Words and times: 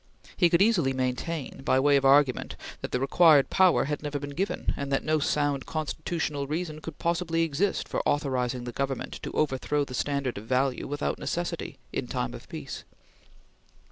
He 0.35 0.49
could 0.49 0.63
easily 0.63 0.93
maintain, 0.93 1.61
by 1.61 1.79
way 1.79 1.95
of 1.95 2.05
argument, 2.05 2.55
that 2.81 2.91
the 2.91 2.99
required 2.99 3.51
power 3.51 3.83
had 3.85 4.01
never 4.01 4.17
been 4.17 4.31
given, 4.31 4.73
and 4.75 4.91
that 4.91 5.03
no 5.03 5.19
sound 5.19 5.67
constitutional 5.67 6.47
reason 6.47 6.81
could 6.81 6.97
possibly 6.97 7.43
exist 7.43 7.87
for 7.87 8.01
authorizing 8.03 8.63
the 8.63 8.71
Government 8.71 9.19
to 9.21 9.29
overthrow 9.33 9.85
the 9.85 9.93
standard 9.93 10.39
of 10.39 10.47
value 10.47 10.87
without 10.87 11.19
necessity, 11.19 11.77
in 11.93 12.07
time 12.07 12.33
of 12.33 12.49
peace. 12.49 12.83